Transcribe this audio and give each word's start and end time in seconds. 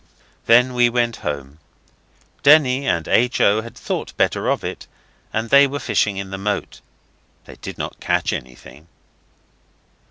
So 0.47 0.73
we 0.73 0.89
went 0.89 1.17
home. 1.17 1.59
Denny 2.41 2.87
and 2.87 3.07
H. 3.07 3.39
O. 3.39 3.61
had 3.61 3.75
thought 3.75 4.17
better 4.17 4.47
of 4.49 4.63
it, 4.63 4.87
and 5.31 5.51
they 5.51 5.67
were 5.67 5.77
fishing 5.77 6.17
in 6.17 6.31
the 6.31 6.39
moat. 6.39 6.81
They 7.45 7.57
did 7.57 7.77
not 7.77 7.99
catch 7.99 8.33
anything. 8.33 8.87